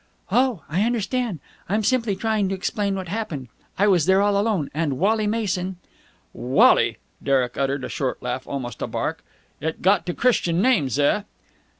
"Oh, 0.31 0.63
I 0.67 0.81
understand. 0.81 1.39
I'm 1.69 1.83
simply 1.83 2.15
trying 2.15 2.49
to 2.49 2.55
explain 2.55 2.95
what 2.95 3.07
happened. 3.07 3.49
I 3.77 3.85
was 3.87 4.07
there 4.07 4.19
all 4.19 4.35
alone, 4.35 4.71
and 4.73 4.97
Wally 4.97 5.27
Mason...." 5.27 5.77
"Wally!" 6.33 6.97
Derek 7.21 7.55
uttered 7.55 7.83
a 7.83 7.87
short 7.89 8.19
laugh, 8.19 8.47
almost 8.47 8.81
a 8.81 8.87
bark. 8.87 9.23
"It 9.59 9.83
got 9.83 10.07
to 10.07 10.15
Christian 10.15 10.59
names, 10.59 10.97
eh?" 10.97 11.21